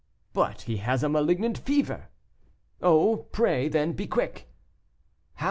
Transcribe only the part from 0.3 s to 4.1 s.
'But he has a malignant fever.' 'Oh, pray, then, be